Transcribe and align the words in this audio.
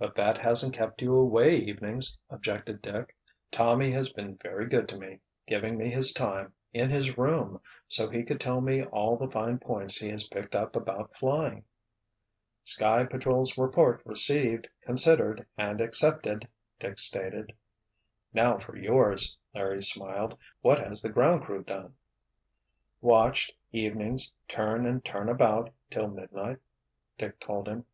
"But 0.00 0.16
that 0.16 0.36
hasn't 0.36 0.74
kept 0.74 1.00
you 1.00 1.14
away 1.14 1.54
evenings," 1.54 2.18
objected 2.28 2.82
Dick. 2.82 3.14
"Tommy 3.52 3.92
has 3.92 4.12
been 4.12 4.34
very 4.36 4.66
good 4.66 4.88
to 4.88 4.96
me, 4.98 5.20
giving 5.46 5.78
me 5.78 5.88
his 5.88 6.12
time, 6.12 6.52
in 6.72 6.90
his 6.90 7.16
room, 7.16 7.60
so 7.86 8.08
he 8.10 8.24
could 8.24 8.40
tell 8.40 8.60
me 8.60 8.82
all 8.86 9.16
the 9.16 9.30
'fine 9.30 9.60
points' 9.60 9.98
he 10.00 10.10
has 10.10 10.26
picked 10.26 10.56
up 10.56 10.74
about 10.74 11.16
flying." 11.16 11.62
"Sky 12.64 13.04
Patrol's 13.04 13.56
report 13.56 14.02
received, 14.04 14.66
considered 14.82 15.46
and 15.56 15.80
accepted," 15.80 16.48
Dick 16.80 16.98
stated. 16.98 17.52
"Now 18.34 18.58
for 18.58 18.76
yours," 18.76 19.36
Larry 19.54 19.82
smiled. 19.82 20.36
"What 20.62 20.80
has 20.80 21.00
the 21.00 21.10
Ground 21.10 21.44
Crew 21.44 21.62
done?" 21.62 21.94
"Watched, 23.00 23.52
evenings, 23.70 24.32
turn 24.48 24.84
and 24.84 25.04
turn 25.04 25.28
about, 25.28 25.70
till 25.90 26.08
midnight," 26.08 26.58
Dick 27.18 27.38
told 27.38 27.68
him. 27.68 27.84